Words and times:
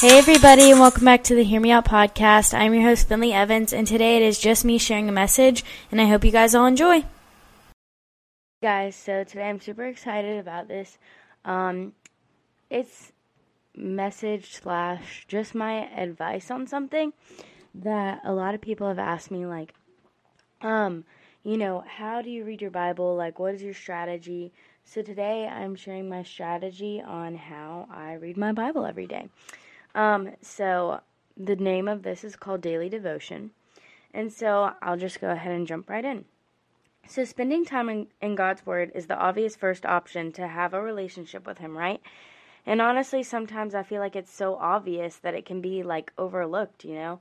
Hey, 0.00 0.16
everybody, 0.16 0.70
and 0.70 0.80
welcome 0.80 1.04
back 1.04 1.24
to 1.24 1.34
the 1.34 1.44
Hear 1.44 1.60
Me 1.60 1.72
Out 1.72 1.84
podcast. 1.84 2.54
I'm 2.54 2.72
your 2.72 2.84
host, 2.84 3.06
Finley 3.06 3.34
Evans, 3.34 3.74
and 3.74 3.86
today 3.86 4.16
it 4.16 4.22
is 4.22 4.38
just 4.38 4.64
me 4.64 4.78
sharing 4.78 5.10
a 5.10 5.12
message, 5.12 5.62
and 5.92 6.00
I 6.00 6.06
hope 6.06 6.24
you 6.24 6.30
guys 6.30 6.54
all 6.54 6.64
enjoy. 6.64 7.04
Guys, 8.62 8.96
so 8.96 9.24
today 9.24 9.50
I'm 9.50 9.60
super 9.60 9.84
excited 9.84 10.38
about 10.38 10.68
this. 10.68 10.96
Um, 11.44 11.92
it's 12.70 13.12
message 13.76 14.54
slash 14.54 15.26
just 15.28 15.54
my 15.54 15.86
advice 15.94 16.50
on 16.50 16.66
something 16.66 17.12
that 17.74 18.22
a 18.24 18.32
lot 18.32 18.54
of 18.54 18.62
people 18.62 18.88
have 18.88 18.98
asked 18.98 19.30
me, 19.30 19.44
like, 19.44 19.74
um, 20.62 21.04
you 21.42 21.58
know, 21.58 21.84
how 21.86 22.22
do 22.22 22.30
you 22.30 22.44
read 22.44 22.62
your 22.62 22.70
Bible? 22.70 23.16
Like, 23.16 23.38
what 23.38 23.54
is 23.54 23.62
your 23.62 23.74
strategy? 23.74 24.50
So 24.82 25.02
today 25.02 25.46
I'm 25.46 25.76
sharing 25.76 26.08
my 26.08 26.22
strategy 26.22 27.02
on 27.06 27.34
how 27.34 27.86
I 27.92 28.14
read 28.14 28.38
my 28.38 28.52
Bible 28.52 28.86
every 28.86 29.06
day. 29.06 29.28
Um, 29.94 30.30
so 30.40 31.00
the 31.36 31.56
name 31.56 31.88
of 31.88 32.02
this 32.02 32.24
is 32.24 32.36
called 32.36 32.60
Daily 32.60 32.88
Devotion. 32.88 33.50
And 34.12 34.32
so 34.32 34.72
I'll 34.82 34.96
just 34.96 35.20
go 35.20 35.30
ahead 35.30 35.52
and 35.52 35.66
jump 35.66 35.88
right 35.88 36.04
in. 36.04 36.24
So, 37.06 37.24
spending 37.24 37.64
time 37.64 37.88
in, 37.88 38.06
in, 38.20 38.34
God's 38.34 38.64
Word 38.64 38.92
is 38.94 39.06
the 39.06 39.16
obvious 39.16 39.56
first 39.56 39.86
option 39.86 40.32
to 40.32 40.46
have 40.46 40.74
a 40.74 40.82
relationship 40.82 41.46
with 41.46 41.58
Him, 41.58 41.76
right? 41.76 42.00
And 42.66 42.80
honestly, 42.80 43.22
sometimes 43.22 43.74
I 43.74 43.82
feel 43.82 44.00
like 44.00 44.14
it's 44.14 44.32
so 44.32 44.56
obvious 44.56 45.16
that 45.16 45.34
it 45.34 45.46
can 45.46 45.60
be 45.60 45.82
like 45.82 46.12
overlooked, 46.18 46.84
you 46.84 46.94
know? 46.94 47.20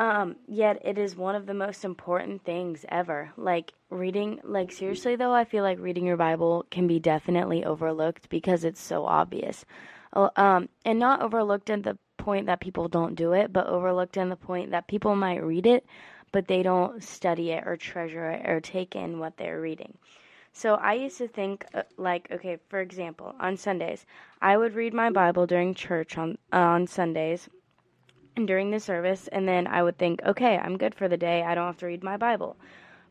Um, 0.00 0.36
yet 0.48 0.80
it 0.82 0.96
is 0.96 1.14
one 1.14 1.34
of 1.34 1.44
the 1.44 1.52
most 1.52 1.84
important 1.84 2.42
things 2.42 2.86
ever. 2.88 3.32
Like 3.36 3.74
reading, 3.90 4.40
like 4.42 4.72
seriously 4.72 5.14
though, 5.14 5.34
I 5.34 5.44
feel 5.44 5.62
like 5.62 5.78
reading 5.78 6.06
your 6.06 6.16
Bible 6.16 6.64
can 6.70 6.86
be 6.86 6.98
definitely 6.98 7.66
overlooked 7.66 8.30
because 8.30 8.64
it's 8.64 8.80
so 8.80 9.04
obvious. 9.04 9.66
Oh, 10.14 10.30
um, 10.36 10.70
and 10.86 10.98
not 10.98 11.20
overlooked 11.20 11.68
in 11.68 11.82
the 11.82 11.98
point 12.16 12.46
that 12.46 12.60
people 12.60 12.88
don't 12.88 13.14
do 13.14 13.34
it, 13.34 13.52
but 13.52 13.66
overlooked 13.66 14.16
in 14.16 14.30
the 14.30 14.36
point 14.36 14.70
that 14.70 14.88
people 14.88 15.14
might 15.16 15.44
read 15.44 15.66
it, 15.66 15.84
but 16.32 16.48
they 16.48 16.62
don't 16.62 17.04
study 17.04 17.50
it 17.50 17.66
or 17.66 17.76
treasure 17.76 18.30
it 18.30 18.48
or 18.48 18.58
take 18.58 18.96
in 18.96 19.18
what 19.18 19.36
they're 19.36 19.60
reading. 19.60 19.98
So 20.54 20.76
I 20.76 20.94
used 20.94 21.18
to 21.18 21.28
think 21.28 21.66
uh, 21.74 21.82
like 21.98 22.26
okay, 22.30 22.56
for 22.70 22.80
example, 22.80 23.34
on 23.38 23.58
Sundays, 23.58 24.06
I 24.40 24.56
would 24.56 24.74
read 24.74 24.94
my 24.94 25.10
Bible 25.10 25.46
during 25.46 25.74
church 25.74 26.16
on 26.16 26.38
uh, 26.54 26.56
on 26.56 26.86
Sundays 26.86 27.50
during 28.34 28.70
the 28.70 28.80
service 28.80 29.28
and 29.28 29.46
then 29.46 29.66
I 29.66 29.82
would 29.82 29.98
think, 29.98 30.20
okay, 30.24 30.58
I'm 30.58 30.78
good 30.78 30.94
for 30.94 31.08
the 31.08 31.16
day. 31.16 31.42
I 31.42 31.54
don't 31.54 31.66
have 31.66 31.78
to 31.78 31.86
read 31.86 32.02
my 32.02 32.16
Bible. 32.16 32.56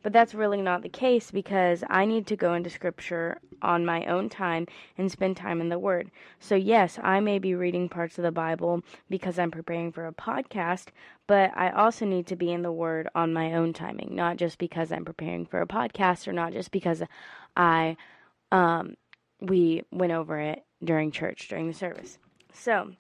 But 0.01 0.13
that's 0.13 0.33
really 0.33 0.61
not 0.61 0.81
the 0.81 0.89
case 0.89 1.29
because 1.29 1.83
I 1.89 2.05
need 2.05 2.25
to 2.27 2.37
go 2.37 2.53
into 2.53 2.69
scripture 2.69 3.39
on 3.61 3.85
my 3.85 4.05
own 4.05 4.29
time 4.29 4.65
and 4.97 5.11
spend 5.11 5.35
time 5.35 5.59
in 5.59 5.67
the 5.67 5.77
Word. 5.77 6.09
So, 6.39 6.55
yes, 6.55 6.97
I 7.03 7.19
may 7.19 7.37
be 7.37 7.53
reading 7.53 7.89
parts 7.89 8.17
of 8.17 8.23
the 8.23 8.31
Bible 8.31 8.81
because 9.09 9.37
I'm 9.37 9.51
preparing 9.51 9.91
for 9.91 10.07
a 10.07 10.13
podcast, 10.13 10.87
but 11.27 11.51
I 11.55 11.69
also 11.71 12.05
need 12.05 12.27
to 12.27 12.37
be 12.37 12.51
in 12.51 12.61
the 12.61 12.71
Word 12.71 13.09
on 13.13 13.33
my 13.33 13.53
own 13.53 13.73
timing, 13.73 14.15
not 14.15 14.37
just 14.37 14.57
because 14.57 14.91
I'm 14.91 15.03
preparing 15.03 15.45
for 15.45 15.61
a 15.61 15.67
podcast 15.67 16.29
or 16.29 16.33
not 16.33 16.53
just 16.53 16.71
because 16.71 17.03
I, 17.57 17.97
um, 18.53 18.95
we 19.41 19.83
went 19.91 20.13
over 20.13 20.39
it 20.39 20.63
during 20.81 21.11
church, 21.11 21.49
during 21.49 21.67
the 21.67 21.73
service. 21.73 22.17
So, 22.53 22.91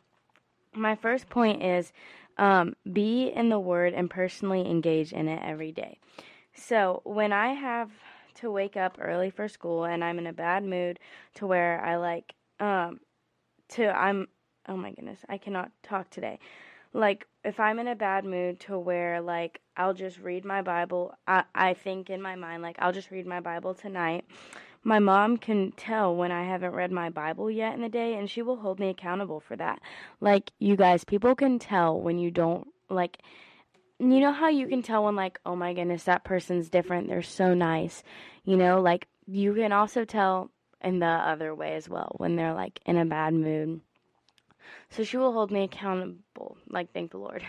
my 0.73 0.95
first 0.95 1.29
point 1.29 1.63
is 1.63 1.91
um, 2.37 2.73
be 2.91 3.27
in 3.27 3.49
the 3.49 3.59
Word 3.59 3.93
and 3.93 4.09
personally 4.09 4.61
engage 4.69 5.13
in 5.13 5.27
it 5.27 5.41
every 5.43 5.71
day. 5.71 5.99
So 6.53 7.01
when 7.03 7.33
I 7.33 7.53
have 7.53 7.91
to 8.35 8.51
wake 8.51 8.77
up 8.77 8.97
early 8.99 9.29
for 9.29 9.47
school 9.47 9.85
and 9.85 10.03
I'm 10.03 10.19
in 10.19 10.27
a 10.27 10.33
bad 10.33 10.63
mood 10.63 10.99
to 11.35 11.47
where 11.47 11.83
I 11.83 11.97
like 11.97 12.33
um 12.59 12.99
to 13.69 13.87
I'm 13.87 14.27
oh 14.67 14.77
my 14.77 14.91
goodness, 14.91 15.19
I 15.27 15.37
cannot 15.37 15.71
talk 15.83 16.09
today. 16.09 16.39
Like 16.93 17.27
if 17.43 17.59
I'm 17.59 17.79
in 17.79 17.87
a 17.87 17.95
bad 17.95 18.25
mood 18.25 18.59
to 18.61 18.77
where 18.77 19.21
like 19.21 19.61
I'll 19.77 19.93
just 19.93 20.19
read 20.19 20.45
my 20.45 20.61
Bible, 20.61 21.13
I 21.27 21.43
I 21.55 21.73
think 21.73 22.09
in 22.09 22.21
my 22.21 22.35
mind 22.35 22.61
like 22.63 22.77
I'll 22.79 22.93
just 22.93 23.11
read 23.11 23.27
my 23.27 23.39
Bible 23.39 23.73
tonight. 23.73 24.25
My 24.83 24.99
mom 24.99 25.37
can 25.37 25.71
tell 25.73 26.15
when 26.15 26.31
I 26.31 26.43
haven't 26.43 26.73
read 26.73 26.91
my 26.91 27.09
Bible 27.09 27.51
yet 27.51 27.75
in 27.75 27.81
the 27.81 27.89
day 27.89 28.15
and 28.15 28.29
she 28.29 28.41
will 28.41 28.57
hold 28.57 28.79
me 28.79 28.89
accountable 28.89 29.39
for 29.39 29.55
that. 29.57 29.81
Like 30.21 30.51
you 30.59 30.75
guys, 30.75 31.03
people 31.03 31.35
can 31.35 31.59
tell 31.59 31.99
when 31.99 32.17
you 32.17 32.31
don't 32.31 32.67
like 32.89 33.19
you 33.99 34.19
know 34.21 34.31
how 34.31 34.47
you 34.47 34.67
can 34.67 34.81
tell 34.81 35.03
when 35.03 35.15
like 35.15 35.39
oh 35.45 35.55
my 35.55 35.73
goodness 35.73 36.03
that 36.03 36.23
person's 36.23 36.69
different 36.69 37.09
they're 37.09 37.21
so 37.21 37.53
nice 37.53 38.03
you 38.45 38.57
know? 38.57 38.81
Like 38.81 39.07
you 39.27 39.53
can 39.53 39.71
also 39.71 40.05
tell 40.05 40.49
in 40.81 40.99
the 40.99 41.05
other 41.05 41.53
way 41.53 41.75
as 41.75 41.87
well 41.89 42.15
when 42.17 42.35
they're 42.35 42.53
like 42.53 42.79
in 42.85 42.97
a 42.97 43.05
bad 43.05 43.33
mood. 43.33 43.81
So 44.89 45.03
she 45.03 45.17
will 45.17 45.33
hold 45.33 45.51
me 45.51 45.63
accountable 45.63 46.57
like 46.67 46.93
thank 46.93 47.11
the 47.11 47.17
lord. 47.17 47.43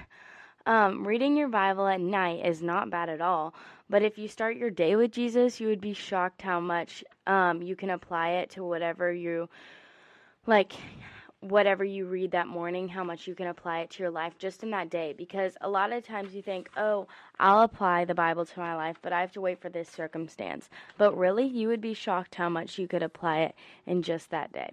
Um, 0.66 1.06
reading 1.06 1.36
your 1.36 1.48
bible 1.48 1.86
at 1.86 2.00
night 2.02 2.44
is 2.44 2.60
not 2.62 2.90
bad 2.90 3.08
at 3.08 3.22
all 3.22 3.54
but 3.88 4.02
if 4.02 4.18
you 4.18 4.28
start 4.28 4.58
your 4.58 4.68
day 4.68 4.94
with 4.94 5.10
jesus 5.10 5.58
you 5.58 5.68
would 5.68 5.80
be 5.80 5.94
shocked 5.94 6.42
how 6.42 6.60
much 6.60 7.02
um, 7.30 7.62
you 7.62 7.76
can 7.76 7.90
apply 7.90 8.30
it 8.30 8.50
to 8.50 8.64
whatever 8.64 9.12
you 9.12 9.48
like 10.46 10.72
whatever 11.40 11.82
you 11.82 12.04
read 12.04 12.32
that 12.32 12.46
morning, 12.46 12.86
how 12.88 13.02
much 13.02 13.26
you 13.26 13.34
can 13.34 13.46
apply 13.46 13.80
it 13.80 13.90
to 13.90 14.02
your 14.02 14.10
life 14.10 14.36
just 14.36 14.62
in 14.62 14.70
that 14.70 14.90
day. 14.90 15.14
Because 15.16 15.56
a 15.62 15.70
lot 15.70 15.90
of 15.92 16.04
times 16.04 16.34
you 16.34 16.42
think, 16.42 16.68
oh, 16.76 17.06
I'll 17.38 17.62
apply 17.62 18.04
the 18.04 18.14
Bible 18.14 18.44
to 18.44 18.60
my 18.60 18.74
life, 18.74 18.98
but 19.00 19.14
I 19.14 19.20
have 19.20 19.32
to 19.32 19.40
wait 19.40 19.58
for 19.58 19.70
this 19.70 19.88
circumstance. 19.88 20.68
But 20.98 21.16
really, 21.16 21.46
you 21.46 21.68
would 21.68 21.80
be 21.80 21.94
shocked 21.94 22.34
how 22.34 22.50
much 22.50 22.78
you 22.78 22.86
could 22.86 23.02
apply 23.02 23.38
it 23.40 23.54
in 23.86 24.02
just 24.02 24.30
that 24.30 24.52
day. 24.52 24.70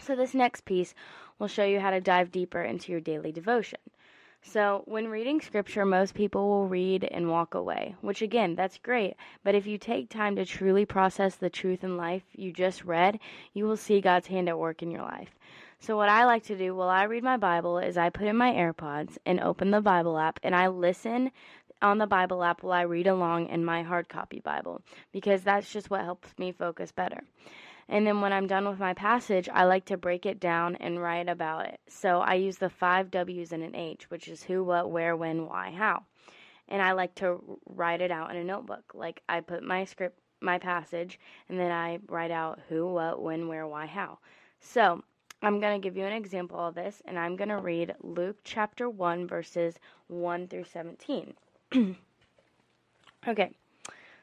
So, 0.00 0.16
this 0.16 0.32
next 0.32 0.64
piece 0.64 0.94
will 1.38 1.48
show 1.48 1.64
you 1.64 1.80
how 1.80 1.90
to 1.90 2.00
dive 2.00 2.30
deeper 2.30 2.62
into 2.62 2.92
your 2.92 3.00
daily 3.00 3.32
devotion. 3.32 3.80
So, 4.42 4.82
when 4.86 5.08
reading 5.08 5.40
scripture, 5.40 5.84
most 5.84 6.14
people 6.14 6.48
will 6.48 6.68
read 6.68 7.04
and 7.04 7.28
walk 7.28 7.54
away, 7.54 7.96
which 8.00 8.22
again, 8.22 8.54
that's 8.54 8.78
great. 8.78 9.16
But 9.42 9.54
if 9.54 9.66
you 9.66 9.78
take 9.78 10.08
time 10.08 10.36
to 10.36 10.44
truly 10.44 10.86
process 10.86 11.34
the 11.34 11.50
truth 11.50 11.82
in 11.82 11.96
life 11.96 12.22
you 12.32 12.52
just 12.52 12.84
read, 12.84 13.18
you 13.52 13.66
will 13.66 13.76
see 13.76 14.00
God's 14.00 14.28
hand 14.28 14.48
at 14.48 14.58
work 14.58 14.82
in 14.82 14.90
your 14.90 15.02
life. 15.02 15.34
So, 15.80 15.96
what 15.96 16.08
I 16.08 16.24
like 16.24 16.44
to 16.44 16.56
do 16.56 16.74
while 16.74 16.88
I 16.88 17.04
read 17.04 17.24
my 17.24 17.36
Bible 17.36 17.78
is 17.78 17.98
I 17.98 18.10
put 18.10 18.26
in 18.26 18.36
my 18.36 18.52
AirPods 18.52 19.18
and 19.26 19.40
open 19.40 19.70
the 19.70 19.80
Bible 19.80 20.18
app 20.18 20.40
and 20.42 20.54
I 20.54 20.68
listen 20.68 21.30
on 21.82 21.98
the 21.98 22.06
Bible 22.06 22.42
app 22.42 22.62
while 22.62 22.72
I 22.72 22.82
read 22.82 23.06
along 23.06 23.48
in 23.48 23.64
my 23.64 23.82
hard 23.82 24.08
copy 24.08 24.40
Bible 24.40 24.82
because 25.12 25.42
that's 25.42 25.72
just 25.72 25.90
what 25.90 26.02
helps 26.02 26.36
me 26.38 26.52
focus 26.52 26.92
better. 26.92 27.22
And 27.88 28.06
then 28.06 28.20
when 28.20 28.32
I'm 28.32 28.46
done 28.46 28.68
with 28.68 28.78
my 28.78 28.92
passage, 28.92 29.48
I 29.52 29.64
like 29.64 29.86
to 29.86 29.96
break 29.96 30.26
it 30.26 30.38
down 30.38 30.76
and 30.76 31.00
write 31.00 31.28
about 31.28 31.66
it. 31.66 31.80
So 31.88 32.20
I 32.20 32.34
use 32.34 32.58
the 32.58 32.68
five 32.68 33.10
W's 33.10 33.52
and 33.52 33.62
an 33.62 33.74
H, 33.74 34.10
which 34.10 34.28
is 34.28 34.42
who, 34.42 34.62
what, 34.62 34.90
where, 34.90 35.16
when, 35.16 35.46
why, 35.46 35.70
how. 35.70 36.02
And 36.68 36.82
I 36.82 36.92
like 36.92 37.14
to 37.16 37.58
write 37.66 38.02
it 38.02 38.10
out 38.10 38.30
in 38.30 38.36
a 38.36 38.44
notebook. 38.44 38.92
Like 38.94 39.22
I 39.28 39.40
put 39.40 39.62
my 39.62 39.84
script, 39.84 40.18
my 40.40 40.58
passage, 40.58 41.18
and 41.48 41.58
then 41.58 41.72
I 41.72 41.98
write 42.08 42.30
out 42.30 42.60
who, 42.68 42.86
what, 42.86 43.22
when, 43.22 43.48
where, 43.48 43.66
why, 43.66 43.86
how. 43.86 44.18
So 44.60 45.02
I'm 45.40 45.60
going 45.60 45.80
to 45.80 45.84
give 45.84 45.96
you 45.96 46.04
an 46.04 46.12
example 46.12 46.58
of 46.58 46.74
this, 46.74 47.00
and 47.06 47.18
I'm 47.18 47.36
going 47.36 47.48
to 47.48 47.58
read 47.58 47.94
Luke 48.02 48.38
chapter 48.44 48.90
1, 48.90 49.26
verses 49.26 49.76
1 50.08 50.48
through 50.48 50.64
17. 50.64 51.34
okay, 53.28 53.52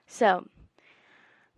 so 0.06 0.46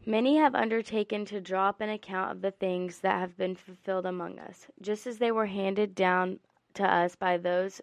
Many 0.07 0.37
have 0.37 0.55
undertaken 0.55 1.25
to 1.25 1.41
draw 1.41 1.67
up 1.67 1.81
an 1.81 1.89
account 1.89 2.31
of 2.31 2.41
the 2.41 2.51
things 2.51 3.01
that 3.01 3.19
have 3.19 3.35
been 3.35 3.57
fulfilled 3.57 4.05
among 4.05 4.39
us, 4.39 4.67
just 4.81 5.05
as 5.05 5.17
they 5.17 5.33
were 5.33 5.47
handed 5.47 5.95
down 5.95 6.39
to 6.75 6.85
us 6.85 7.17
by 7.17 7.35
those 7.35 7.81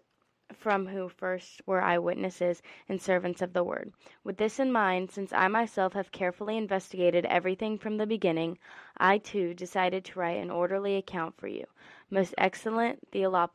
from 0.51 0.87
who 0.87 1.07
first 1.07 1.61
were 1.67 1.83
eyewitnesses 1.83 2.63
and 2.89 2.99
servants 2.99 3.43
of 3.43 3.53
the 3.53 3.63
word. 3.63 3.93
With 4.23 4.37
this 4.37 4.59
in 4.59 4.71
mind, 4.71 5.11
since 5.11 5.31
I 5.33 5.47
myself 5.49 5.93
have 5.93 6.11
carefully 6.11 6.57
investigated 6.57 7.25
everything 7.25 7.77
from 7.77 7.97
the 7.97 8.07
beginning, 8.07 8.57
I 8.97 9.19
too 9.19 9.53
decided 9.53 10.03
to 10.05 10.19
write 10.19 10.41
an 10.41 10.49
orderly 10.49 10.95
account 10.95 11.37
for 11.37 11.47
you. 11.47 11.65
Most 12.09 12.33
excellent 12.39 13.11
Theolop 13.11 13.51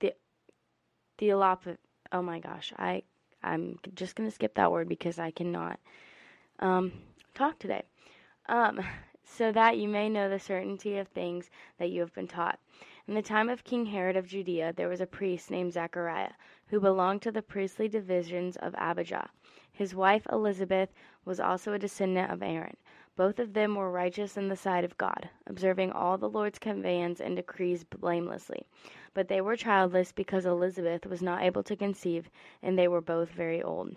the 0.00 0.12
Theolop 1.18 1.78
oh 2.12 2.20
my 2.20 2.40
gosh, 2.40 2.74
I 2.76 3.04
I'm 3.42 3.78
just 3.94 4.16
gonna 4.16 4.30
skip 4.30 4.56
that 4.56 4.70
word 4.70 4.90
because 4.90 5.18
I 5.18 5.30
cannot 5.30 5.80
um, 6.58 6.92
talk 7.34 7.58
today 7.58 7.84
um, 8.46 8.80
so 9.24 9.52
that 9.52 9.78
you 9.78 9.88
may 9.88 10.08
know 10.08 10.28
the 10.28 10.38
certainty 10.38 10.98
of 10.98 11.08
things 11.08 11.50
that 11.78 11.90
you 11.90 12.00
have 12.00 12.12
been 12.12 12.28
taught. 12.28 12.58
In 13.08 13.14
the 13.14 13.22
time 13.22 13.48
of 13.48 13.64
King 13.64 13.86
Herod 13.86 14.16
of 14.16 14.28
Judea, 14.28 14.72
there 14.72 14.88
was 14.88 15.00
a 15.00 15.06
priest 15.06 15.50
named 15.50 15.72
Zechariah, 15.72 16.32
who 16.68 16.78
belonged 16.80 17.22
to 17.22 17.32
the 17.32 17.42
priestly 17.42 17.88
divisions 17.88 18.56
of 18.56 18.74
Abijah. 18.78 19.30
His 19.72 19.94
wife 19.94 20.26
Elizabeth 20.30 20.92
was 21.24 21.40
also 21.40 21.72
a 21.72 21.78
descendant 21.78 22.30
of 22.30 22.42
Aaron. 22.42 22.76
Both 23.16 23.38
of 23.38 23.52
them 23.52 23.74
were 23.74 23.90
righteous 23.90 24.36
in 24.36 24.48
the 24.48 24.56
sight 24.56 24.84
of 24.84 24.96
God, 24.96 25.28
observing 25.46 25.92
all 25.92 26.16
the 26.16 26.30
Lord's 26.30 26.58
commands 26.58 27.20
and 27.20 27.36
decrees 27.36 27.84
blamelessly. 27.84 28.66
But 29.14 29.28
they 29.28 29.40
were 29.40 29.56
childless 29.56 30.12
because 30.12 30.46
Elizabeth 30.46 31.06
was 31.06 31.22
not 31.22 31.42
able 31.42 31.62
to 31.64 31.76
conceive, 31.76 32.30
and 32.62 32.78
they 32.78 32.88
were 32.88 33.00
both 33.00 33.30
very 33.30 33.62
old. 33.62 33.96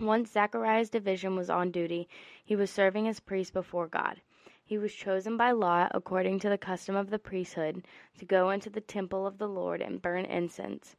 Once 0.00 0.32
Zachariah's 0.32 0.88
division 0.88 1.36
was 1.36 1.50
on 1.50 1.70
duty, 1.70 2.08
he 2.42 2.56
was 2.56 2.70
serving 2.70 3.06
as 3.06 3.20
priest 3.20 3.52
before 3.52 3.86
God. 3.86 4.22
He 4.64 4.78
was 4.78 4.94
chosen 4.94 5.36
by 5.36 5.50
law, 5.50 5.88
according 5.90 6.38
to 6.38 6.48
the 6.48 6.56
custom 6.56 6.96
of 6.96 7.10
the 7.10 7.18
priesthood, 7.18 7.84
to 8.18 8.24
go 8.24 8.48
into 8.48 8.70
the 8.70 8.80
temple 8.80 9.26
of 9.26 9.36
the 9.36 9.48
Lord 9.48 9.82
and 9.82 10.00
burn 10.00 10.24
incense. 10.24 10.96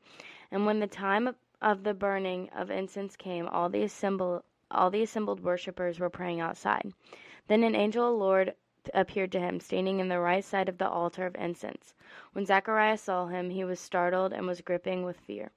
And 0.51 0.67
when 0.67 0.79
the 0.79 0.87
time 0.87 1.35
of 1.61 1.83
the 1.83 1.95
burning 1.95 2.49
of 2.49 2.69
incense 2.69 3.15
came, 3.15 3.47
all 3.47 3.69
the 3.69 3.81
assemble, 3.81 4.43
all 4.69 4.91
the 4.91 5.01
assembled 5.01 5.39
worshippers 5.39 5.99
were 5.99 6.09
praying 6.09 6.39
outside. 6.39 6.93
Then 7.47 7.63
an 7.63 7.75
angel 7.75 8.05
of 8.05 8.11
the 8.11 8.23
Lord 8.23 8.53
appeared 8.93 9.31
to 9.31 9.39
him, 9.39 9.59
standing 9.59 9.99
in 9.99 10.09
the 10.09 10.19
right 10.19 10.43
side 10.43 10.69
of 10.69 10.77
the 10.77 10.89
altar 10.89 11.25
of 11.25 11.35
incense. 11.35 11.95
When 12.33 12.45
Zacharias 12.45 13.01
saw 13.01 13.27
him, 13.27 13.49
he 13.49 13.63
was 13.63 13.79
startled 13.79 14.31
and 14.31 14.45
was 14.45 14.61
gripping 14.61 15.03
with 15.03 15.19
fear. 15.19 15.51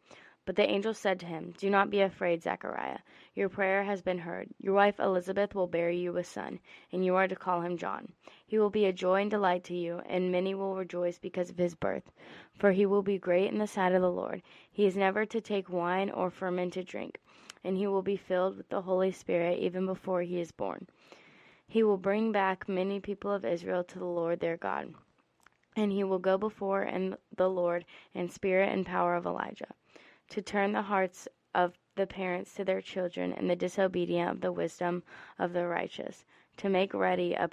But 0.46 0.56
the 0.56 0.68
angel 0.70 0.92
said 0.92 1.18
to 1.20 1.26
him, 1.26 1.54
Do 1.56 1.70
not 1.70 1.88
be 1.88 2.02
afraid, 2.02 2.42
Zechariah. 2.42 2.98
Your 3.34 3.48
prayer 3.48 3.84
has 3.84 4.02
been 4.02 4.18
heard. 4.18 4.50
Your 4.60 4.74
wife 4.74 5.00
Elizabeth 5.00 5.54
will 5.54 5.66
bear 5.66 5.88
you 5.88 6.14
a 6.18 6.22
son, 6.22 6.60
and 6.92 7.02
you 7.02 7.14
are 7.14 7.26
to 7.26 7.34
call 7.34 7.62
him 7.62 7.78
John. 7.78 8.12
He 8.46 8.58
will 8.58 8.68
be 8.68 8.84
a 8.84 8.92
joy 8.92 9.22
and 9.22 9.30
delight 9.30 9.64
to 9.64 9.74
you, 9.74 10.02
and 10.04 10.30
many 10.30 10.54
will 10.54 10.76
rejoice 10.76 11.18
because 11.18 11.48
of 11.48 11.56
his 11.56 11.74
birth. 11.74 12.12
For 12.58 12.72
he 12.72 12.84
will 12.84 13.02
be 13.02 13.16
great 13.16 13.50
in 13.50 13.56
the 13.56 13.66
sight 13.66 13.94
of 13.94 14.02
the 14.02 14.12
Lord. 14.12 14.42
He 14.70 14.84
is 14.84 14.98
never 14.98 15.24
to 15.24 15.40
take 15.40 15.70
wine 15.70 16.10
or 16.10 16.28
fermented 16.28 16.86
drink, 16.86 17.18
and 17.64 17.78
he 17.78 17.86
will 17.86 18.02
be 18.02 18.18
filled 18.18 18.58
with 18.58 18.68
the 18.68 18.82
Holy 18.82 19.12
Spirit 19.12 19.60
even 19.60 19.86
before 19.86 20.20
he 20.20 20.40
is 20.40 20.52
born. 20.52 20.88
He 21.66 21.82
will 21.82 21.96
bring 21.96 22.32
back 22.32 22.68
many 22.68 23.00
people 23.00 23.32
of 23.32 23.46
Israel 23.46 23.82
to 23.84 23.98
the 23.98 24.04
Lord 24.04 24.40
their 24.40 24.58
God. 24.58 24.92
And 25.74 25.90
he 25.90 26.04
will 26.04 26.18
go 26.18 26.36
before 26.36 26.82
and 26.82 27.16
the 27.34 27.48
Lord 27.48 27.86
in 28.12 28.28
spirit 28.28 28.70
and 28.70 28.84
power 28.84 29.14
of 29.14 29.24
Elijah 29.24 29.74
to 30.30 30.42
turn 30.42 30.72
the 30.72 30.82
hearts 30.82 31.28
of 31.54 31.74
the 31.96 32.06
parents 32.06 32.54
to 32.54 32.64
their 32.64 32.80
children 32.80 33.32
and 33.32 33.48
the 33.48 33.56
disobedient 33.56 34.30
of 34.30 34.40
the 34.40 34.52
wisdom 34.52 35.02
of 35.38 35.52
the 35.52 35.66
righteous, 35.66 36.24
to 36.56 36.68
make 36.68 36.92
ready 36.94 37.34
a 37.34 37.48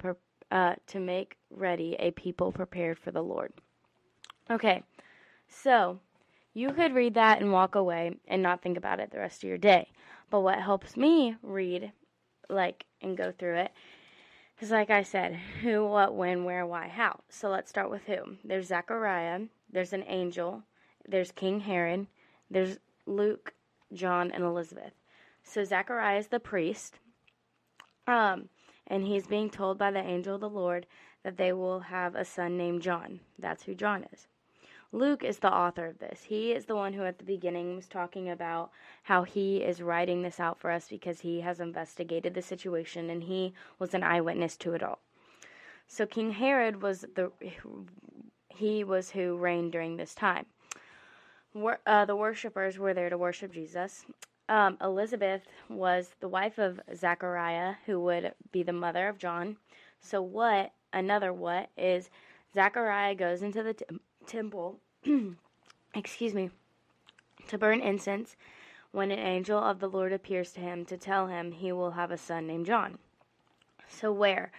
uh, 0.50 0.74
to 0.86 1.00
make 1.00 1.36
ready 1.50 1.96
a 1.98 2.10
people 2.10 2.52
prepared 2.52 2.98
for 2.98 3.10
the 3.10 3.22
Lord. 3.22 3.52
Okay, 4.50 4.82
so 5.48 5.98
you 6.52 6.72
could 6.72 6.94
read 6.94 7.14
that 7.14 7.40
and 7.40 7.52
walk 7.52 7.74
away 7.74 8.16
and 8.28 8.42
not 8.42 8.60
think 8.60 8.76
about 8.76 9.00
it 9.00 9.10
the 9.10 9.18
rest 9.18 9.42
of 9.42 9.48
your 9.48 9.58
day. 9.58 9.88
But 10.30 10.40
what 10.40 10.60
helps 10.60 10.96
me 10.96 11.36
read, 11.42 11.92
like, 12.48 12.84
and 13.00 13.16
go 13.16 13.32
through 13.32 13.56
it 13.56 13.72
is 14.60 14.70
like 14.70 14.90
I 14.90 15.02
said, 15.02 15.34
who, 15.62 15.86
what, 15.86 16.14
when, 16.14 16.44
where, 16.44 16.66
why, 16.66 16.88
how. 16.88 17.20
So 17.28 17.48
let's 17.48 17.70
start 17.70 17.90
with 17.90 18.04
who. 18.04 18.36
There's 18.44 18.66
Zechariah, 18.66 19.40
there's 19.70 19.92
an 19.92 20.04
angel, 20.06 20.62
there's 21.08 21.32
King 21.32 21.60
Herod, 21.60 22.06
there's 22.52 22.78
Luke, 23.06 23.54
John, 23.92 24.30
and 24.30 24.44
Elizabeth. 24.44 24.92
So 25.42 25.64
Zachariah 25.64 26.18
is 26.18 26.28
the 26.28 26.38
priest, 26.38 26.98
um, 28.06 28.48
and 28.86 29.04
he's 29.04 29.26
being 29.26 29.50
told 29.50 29.78
by 29.78 29.90
the 29.90 30.00
angel 30.00 30.34
of 30.34 30.40
the 30.40 30.48
Lord 30.48 30.86
that 31.24 31.36
they 31.36 31.52
will 31.52 31.80
have 31.80 32.14
a 32.14 32.24
son 32.24 32.56
named 32.56 32.82
John. 32.82 33.20
That's 33.38 33.64
who 33.64 33.74
John 33.74 34.04
is. 34.12 34.28
Luke 34.94 35.24
is 35.24 35.38
the 35.38 35.52
author 35.52 35.86
of 35.86 35.98
this. 35.98 36.24
He 36.24 36.52
is 36.52 36.66
the 36.66 36.76
one 36.76 36.92
who 36.92 37.04
at 37.04 37.18
the 37.18 37.24
beginning 37.24 37.74
was 37.74 37.88
talking 37.88 38.28
about 38.28 38.70
how 39.04 39.22
he 39.22 39.56
is 39.56 39.80
writing 39.80 40.20
this 40.20 40.38
out 40.38 40.60
for 40.60 40.70
us 40.70 40.88
because 40.88 41.20
he 41.20 41.40
has 41.40 41.60
investigated 41.60 42.34
the 42.34 42.42
situation 42.42 43.08
and 43.08 43.22
he 43.22 43.54
was 43.78 43.94
an 43.94 44.02
eyewitness 44.02 44.56
to 44.58 44.74
it 44.74 44.82
all. 44.82 44.98
So 45.86 46.04
King 46.04 46.32
Herod 46.32 46.82
was 46.82 47.06
the 47.14 47.32
he 48.48 48.84
was 48.84 49.10
who 49.10 49.36
reigned 49.36 49.72
during 49.72 49.96
this 49.96 50.14
time 50.14 50.44
uh, 51.86 52.04
the 52.04 52.16
worshippers 52.16 52.78
were 52.78 52.94
there 52.94 53.10
to 53.10 53.18
worship 53.18 53.52
Jesus. 53.52 54.04
Um, 54.48 54.76
Elizabeth 54.82 55.42
was 55.68 56.14
the 56.20 56.28
wife 56.28 56.58
of 56.58 56.80
Zachariah, 56.94 57.74
who 57.86 58.00
would 58.00 58.34
be 58.50 58.62
the 58.62 58.72
mother 58.72 59.08
of 59.08 59.18
John. 59.18 59.56
So, 60.00 60.20
what, 60.20 60.72
another 60.92 61.32
what, 61.32 61.70
is 61.76 62.10
Zachariah 62.54 63.14
goes 63.14 63.42
into 63.42 63.62
the 63.62 63.74
t- 63.74 63.84
temple, 64.26 64.78
excuse 65.94 66.34
me, 66.34 66.50
to 67.48 67.58
burn 67.58 67.80
incense 67.80 68.36
when 68.90 69.10
an 69.10 69.18
angel 69.18 69.58
of 69.58 69.80
the 69.80 69.88
Lord 69.88 70.12
appears 70.12 70.52
to 70.52 70.60
him 70.60 70.84
to 70.86 70.96
tell 70.96 71.28
him 71.28 71.52
he 71.52 71.72
will 71.72 71.92
have 71.92 72.10
a 72.10 72.18
son 72.18 72.46
named 72.46 72.66
John. 72.66 72.98
So, 73.88 74.12
where 74.12 74.50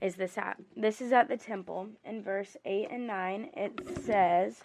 is 0.00 0.16
this 0.16 0.36
at? 0.36 0.58
This 0.76 1.00
is 1.00 1.12
at 1.12 1.28
the 1.28 1.36
temple. 1.36 1.88
In 2.04 2.22
verse 2.22 2.56
8 2.64 2.88
and 2.90 3.06
9, 3.06 3.50
it 3.56 3.98
says. 4.04 4.64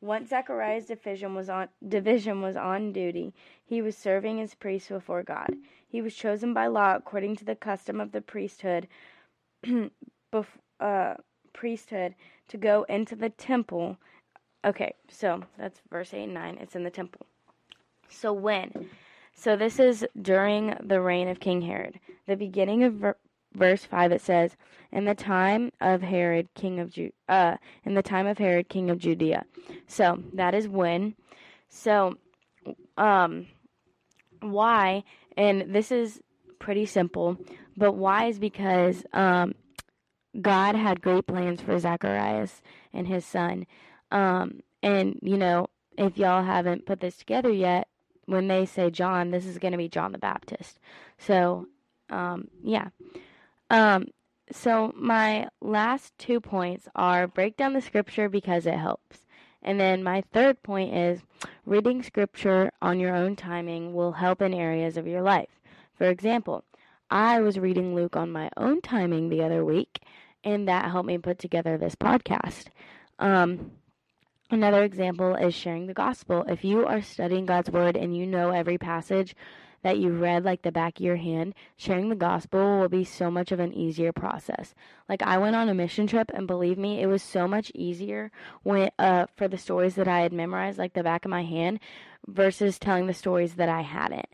Once 0.00 0.28
Zechariah's 0.28 0.86
division 0.86 1.34
was 1.34 1.48
on 1.48 1.68
division 1.88 2.42
was 2.42 2.56
on 2.56 2.92
duty, 2.92 3.32
he 3.64 3.80
was 3.80 3.96
serving 3.96 4.40
as 4.40 4.54
priest 4.54 4.88
before 4.88 5.22
God. 5.22 5.56
He 5.88 6.02
was 6.02 6.14
chosen 6.14 6.52
by 6.52 6.66
law 6.66 6.94
according 6.94 7.36
to 7.36 7.44
the 7.44 7.56
custom 7.56 8.00
of 8.00 8.12
the 8.12 8.20
priesthood, 8.20 8.88
bef, 9.64 10.46
uh, 10.80 11.14
priesthood 11.52 12.14
to 12.48 12.56
go 12.56 12.84
into 12.88 13.16
the 13.16 13.30
temple. 13.30 13.96
Okay, 14.64 14.94
so 15.08 15.42
that's 15.56 15.80
verse 15.90 16.12
eight 16.12 16.24
and 16.24 16.34
nine. 16.34 16.58
It's 16.60 16.76
in 16.76 16.84
the 16.84 16.90
temple. 16.90 17.26
So 18.08 18.32
when? 18.32 18.90
So 19.34 19.56
this 19.56 19.78
is 19.78 20.06
during 20.20 20.76
the 20.82 21.00
reign 21.00 21.28
of 21.28 21.40
King 21.40 21.62
Herod. 21.62 22.00
The 22.26 22.36
beginning 22.36 22.84
of 22.84 23.14
verse 23.56 23.84
5 23.84 24.12
it 24.12 24.20
says 24.20 24.56
in 24.92 25.04
the 25.04 25.14
time 25.14 25.72
of 25.80 26.02
herod 26.02 26.48
king 26.54 26.78
of 26.78 26.90
Ju- 26.92 27.12
uh 27.28 27.56
in 27.84 27.94
the 27.94 28.02
time 28.02 28.26
of 28.26 28.38
herod 28.38 28.68
king 28.68 28.90
of 28.90 28.98
judea. 28.98 29.44
So 29.86 30.22
that 30.34 30.54
is 30.54 30.68
when 30.68 31.14
so 31.68 32.16
um 32.96 33.46
why 34.40 35.04
and 35.36 35.74
this 35.74 35.90
is 35.90 36.20
pretty 36.58 36.86
simple 36.86 37.36
but 37.76 37.92
why 37.92 38.26
is 38.26 38.38
because 38.38 39.04
um 39.12 39.54
god 40.40 40.74
had 40.74 41.00
great 41.02 41.26
plans 41.26 41.60
for 41.60 41.78
zacharias 41.78 42.62
and 42.92 43.06
his 43.06 43.24
son. 43.24 43.66
Um 44.10 44.60
and 44.82 45.18
you 45.22 45.36
know 45.36 45.68
if 45.98 46.18
y'all 46.18 46.44
haven't 46.44 46.86
put 46.86 47.00
this 47.00 47.16
together 47.16 47.50
yet 47.50 47.88
when 48.26 48.48
they 48.48 48.66
say 48.66 48.90
john 48.90 49.30
this 49.30 49.46
is 49.46 49.58
going 49.58 49.72
to 49.72 49.78
be 49.78 49.88
john 49.88 50.12
the 50.12 50.18
baptist. 50.18 50.78
So 51.18 51.66
um 52.10 52.48
yeah 52.62 52.88
um, 53.70 54.06
so 54.52 54.92
my 54.96 55.48
last 55.60 56.16
two 56.18 56.40
points 56.40 56.88
are 56.94 57.26
break 57.26 57.56
down 57.56 57.72
the 57.72 57.80
scripture 57.80 58.28
because 58.28 58.66
it 58.66 58.74
helps. 58.74 59.26
And 59.62 59.80
then 59.80 60.04
my 60.04 60.22
third 60.32 60.62
point 60.62 60.94
is 60.94 61.20
reading 61.64 62.02
scripture 62.02 62.70
on 62.80 63.00
your 63.00 63.14
own 63.14 63.34
timing 63.34 63.92
will 63.92 64.12
help 64.12 64.40
in 64.40 64.54
areas 64.54 64.96
of 64.96 65.06
your 65.08 65.22
life. 65.22 65.48
For 65.98 66.04
example, 66.08 66.64
I 67.10 67.40
was 67.40 67.58
reading 67.58 67.94
Luke 67.94 68.16
on 68.16 68.30
my 68.30 68.50
own 68.56 68.80
timing 68.80 69.28
the 69.28 69.42
other 69.42 69.64
week, 69.64 70.00
and 70.44 70.68
that 70.68 70.90
helped 70.90 71.08
me 71.08 71.18
put 71.18 71.38
together 71.38 71.76
this 71.76 71.96
podcast. 71.96 72.66
Um, 73.18 73.72
another 74.50 74.84
example 74.84 75.34
is 75.34 75.54
sharing 75.54 75.86
the 75.86 75.94
gospel. 75.94 76.44
If 76.46 76.64
you 76.64 76.86
are 76.86 77.02
studying 77.02 77.46
God's 77.46 77.70
word 77.70 77.96
and 77.96 78.16
you 78.16 78.26
know 78.26 78.50
every 78.50 78.78
passage, 78.78 79.34
that 79.82 79.98
you 79.98 80.10
read 80.10 80.44
like 80.44 80.62
the 80.62 80.72
back 80.72 80.98
of 80.98 81.04
your 81.04 81.16
hand, 81.16 81.54
sharing 81.76 82.08
the 82.08 82.16
gospel 82.16 82.80
will 82.80 82.88
be 82.88 83.04
so 83.04 83.30
much 83.30 83.52
of 83.52 83.60
an 83.60 83.72
easier 83.72 84.12
process. 84.12 84.74
Like 85.08 85.22
I 85.22 85.38
went 85.38 85.56
on 85.56 85.68
a 85.68 85.74
mission 85.74 86.06
trip 86.06 86.30
and 86.34 86.46
believe 86.46 86.78
me, 86.78 87.00
it 87.00 87.06
was 87.06 87.22
so 87.22 87.46
much 87.46 87.70
easier 87.74 88.30
when 88.62 88.90
uh 88.98 89.26
for 89.36 89.48
the 89.48 89.58
stories 89.58 89.94
that 89.96 90.08
I 90.08 90.20
had 90.20 90.32
memorized 90.32 90.78
like 90.78 90.94
the 90.94 91.02
back 91.02 91.24
of 91.24 91.30
my 91.30 91.44
hand 91.44 91.80
versus 92.26 92.78
telling 92.78 93.06
the 93.06 93.14
stories 93.14 93.54
that 93.54 93.68
I 93.68 93.82
hadn't. 93.82 94.28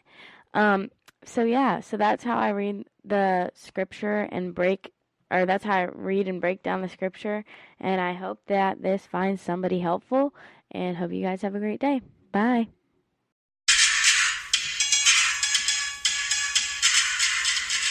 Um 0.55 0.91
so 1.25 1.45
yeah, 1.45 1.81
so 1.81 1.97
that's 1.97 2.25
how 2.25 2.37
I 2.37 2.49
read 2.51 2.87
the 3.05 3.51
scripture 3.55 4.29
and 4.33 4.55
break 4.55 4.93
or 5.31 5.47
that's 5.47 5.65
how 5.65 5.77
I 5.77 5.85
read 5.85 6.29
and 6.29 6.41
break 6.41 6.63
down 6.63 6.83
the 6.83 6.89
scripture 6.89 7.45
and 7.81 8.01
I 8.01 8.13
hope 8.13 8.41
that 8.47 8.83
this 8.83 9.07
finds 9.07 9.41
somebody 9.41 9.81
helpful 9.81 10.35
and 10.71 10.97
hope 10.97 11.13
you 11.13 11.23
guys 11.23 11.43
have 11.43 11.55
a 11.55 11.61
great 11.61 11.81
day. 11.81 12.01
Bye. 12.33 12.69